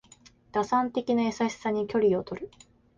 [0.51, 2.49] 打算的な優しさに距離をとる